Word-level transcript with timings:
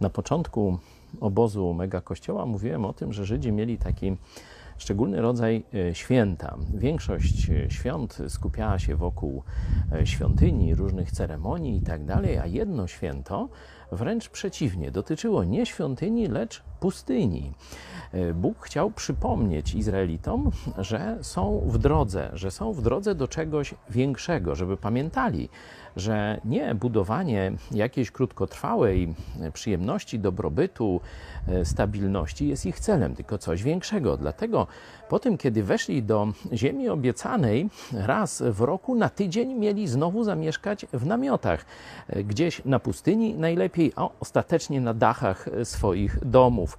Na 0.00 0.10
początku 0.10 0.78
obozu 1.20 1.74
Mega 1.74 2.00
Kościoła 2.00 2.46
mówiłem 2.46 2.84
o 2.84 2.92
tym, 2.92 3.12
że 3.12 3.24
Żydzi 3.24 3.52
mieli 3.52 3.78
taki 3.78 4.16
szczególny 4.78 5.20
rodzaj 5.20 5.64
e, 5.74 5.94
święta. 5.94 6.56
Większość 6.74 7.50
e, 7.50 7.70
świąt 7.70 8.18
skupiała 8.28 8.78
się 8.78 8.96
wokół 8.96 9.42
e, 9.92 10.06
świątyni, 10.06 10.74
różnych 10.74 11.10
ceremonii 11.10 11.74
itd., 11.74 12.06
tak 12.06 12.44
a 12.44 12.46
jedno 12.46 12.86
święto 12.86 13.48
wręcz 13.92 14.28
przeciwnie, 14.28 14.90
dotyczyło 14.90 15.44
nie 15.44 15.66
świątyni, 15.66 16.26
lecz 16.26 16.62
pustyni. 16.80 17.52
Bóg 18.34 18.58
chciał 18.60 18.90
przypomnieć 18.90 19.74
Izraelitom, 19.74 20.50
że 20.78 21.18
są 21.22 21.62
w 21.66 21.78
drodze, 21.78 22.30
że 22.32 22.50
są 22.50 22.72
w 22.72 22.82
drodze 22.82 23.14
do 23.14 23.28
czegoś 23.28 23.74
większego, 23.90 24.54
żeby 24.54 24.76
pamiętali, 24.76 25.48
że 25.96 26.40
nie 26.44 26.74
budowanie 26.74 27.52
jakiejś 27.70 28.10
krótkotrwałej 28.10 29.14
przyjemności, 29.52 30.18
dobrobytu, 30.18 31.00
e, 31.48 31.64
stabilności 31.64 32.48
jest 32.48 32.66
ich 32.66 32.80
celem, 32.80 33.14
tylko 33.14 33.38
coś 33.38 33.62
większego. 33.62 34.16
Dlatego 34.16 34.66
po 35.08 35.18
tym, 35.18 35.38
kiedy 35.38 35.62
weszli 35.62 36.02
do 36.02 36.28
ziemi 36.52 36.88
obiecanej, 36.88 37.70
raz 37.92 38.42
w 38.42 38.60
roku 38.60 38.94
na 38.94 39.08
tydzień 39.08 39.54
mieli 39.54 39.88
znowu 39.88 40.24
zamieszkać 40.24 40.86
w 40.92 41.06
namiotach, 41.06 41.64
e, 42.08 42.24
gdzieś 42.24 42.64
na 42.64 42.78
pustyni 42.78 43.34
najlepiej, 43.34 43.75
a 43.96 44.08
ostatecznie 44.20 44.80
na 44.80 44.94
dachach 44.94 45.48
swoich 45.64 46.24
domów 46.24 46.78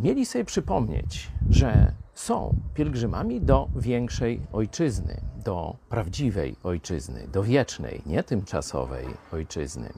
mieli 0.00 0.26
sobie 0.26 0.44
przypomnieć, 0.44 1.28
że 1.50 1.92
są 2.14 2.54
pielgrzymami 2.74 3.40
do 3.40 3.68
większej 3.76 4.40
ojczyzny, 4.52 5.20
do 5.44 5.76
prawdziwej 5.88 6.56
ojczyzny, 6.62 7.28
do 7.32 7.42
wiecznej, 7.42 8.02
nie 8.06 8.22
tymczasowej 8.22 9.06
ojczyzny. 9.32 9.92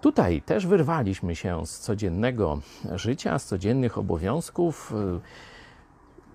Tutaj 0.00 0.42
też 0.42 0.66
wyrwaliśmy 0.66 1.36
się 1.36 1.66
z 1.66 1.78
codziennego 1.78 2.60
życia, 2.94 3.38
z 3.38 3.44
codziennych 3.44 3.98
obowiązków. 3.98 4.94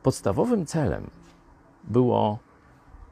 Podstawowym 0.03 0.65
celem 0.65 1.09
było 1.83 2.39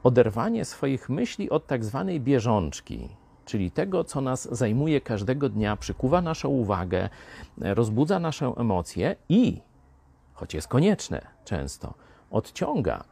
oderwanie 0.02 0.64
swoich 0.64 1.08
myśli 1.08 1.50
od 1.50 1.66
tak 1.66 1.84
zwanej 1.84 2.20
bieżączki, 2.20 3.08
czyli 3.52 3.70
tego, 3.70 4.04
co 4.04 4.20
nas 4.20 4.48
zajmuje 4.54 5.00
każdego 5.00 5.48
dnia, 5.48 5.76
przykuwa 5.76 6.22
naszą 6.22 6.48
uwagę, 6.48 7.08
rozbudza 7.58 8.18
nasze 8.18 8.52
emocje 8.56 9.16
i, 9.28 9.60
choć 10.34 10.54
jest 10.54 10.68
konieczne 10.68 11.26
często, 11.44 11.94
odciąga 12.30 13.04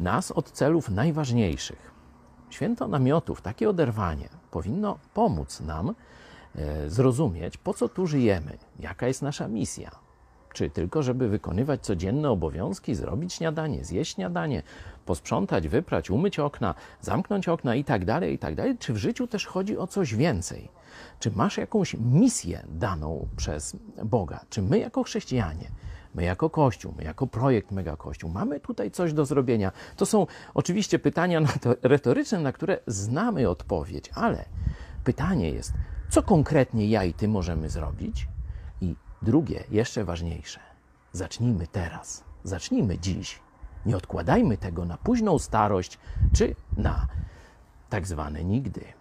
nas 0.00 0.30
od 0.30 0.50
celów 0.50 0.88
najważniejszych. 0.88 1.92
Święto 2.50 2.88
namiotów, 2.88 3.42
takie 3.42 3.68
oderwanie 3.70 4.28
powinno 4.50 4.98
pomóc 5.14 5.60
nam 5.60 5.94
e, 6.54 6.90
zrozumieć, 6.90 7.56
po 7.56 7.74
co 7.74 7.88
tu 7.88 8.06
żyjemy, 8.06 8.58
jaka 8.80 9.06
jest 9.06 9.22
nasza 9.22 9.48
misja, 9.48 9.90
czy 10.58 10.70
tylko, 10.70 11.02
żeby 11.02 11.28
wykonywać 11.28 11.80
codzienne 11.80 12.30
obowiązki, 12.30 12.94
zrobić 12.94 13.32
śniadanie, 13.32 13.84
zjeść 13.84 14.14
śniadanie, 14.14 14.62
posprzątać, 15.06 15.68
wyprać, 15.68 16.10
umyć 16.10 16.38
okna, 16.38 16.74
zamknąć 17.00 17.48
okna 17.48 17.74
i 17.74 17.84
tak 17.84 18.04
dalej, 18.04 18.34
i 18.34 18.38
tak? 18.38 18.54
Czy 18.78 18.92
w 18.92 18.96
życiu 18.96 19.26
też 19.26 19.46
chodzi 19.46 19.78
o 19.78 19.86
coś 19.86 20.14
więcej? 20.14 20.68
Czy 21.20 21.30
masz 21.30 21.56
jakąś 21.56 21.94
misję 21.94 22.64
daną 22.68 23.28
przez 23.36 23.76
Boga? 24.04 24.40
Czy 24.50 24.62
my 24.62 24.78
jako 24.78 25.02
chrześcijanie 25.02 25.70
My 26.14 26.24
jako 26.24 26.50
Kościół, 26.50 26.94
my 26.98 27.04
jako 27.04 27.26
projekt 27.26 27.70
Mega 27.70 27.96
Kościół, 27.96 28.30
mamy 28.30 28.60
tutaj 28.60 28.90
coś 28.90 29.12
do 29.12 29.24
zrobienia. 29.24 29.72
To 29.96 30.06
są 30.06 30.26
oczywiście 30.54 30.98
pytania 30.98 31.40
retoryczne, 31.82 32.40
na 32.40 32.52
które 32.52 32.78
znamy 32.86 33.48
odpowiedź, 33.48 34.10
ale 34.14 34.44
pytanie 35.04 35.50
jest, 35.50 35.72
co 36.10 36.22
konkretnie 36.22 36.88
ja 36.88 37.04
i 37.04 37.14
ty 37.14 37.28
możemy 37.28 37.68
zrobić? 37.70 38.28
Drugie, 39.22 39.64
jeszcze 39.70 40.04
ważniejsze, 40.04 40.60
zacznijmy 41.12 41.66
teraz, 41.66 42.24
zacznijmy 42.44 42.98
dziś. 42.98 43.40
Nie 43.86 43.96
odkładajmy 43.96 44.58
tego 44.58 44.84
na 44.84 44.96
późną 44.96 45.38
starość 45.38 45.98
czy 46.34 46.54
na 46.76 47.06
tak 47.88 48.06
zwane 48.06 48.44
nigdy. 48.44 48.97